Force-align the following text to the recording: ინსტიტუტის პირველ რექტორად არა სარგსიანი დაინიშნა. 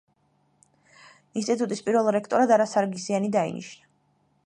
ინსტიტუტის 1.41 1.83
პირველ 1.89 2.11
რექტორად 2.17 2.57
არა 2.57 2.69
სარგსიანი 2.75 3.33
დაინიშნა. 3.39 3.93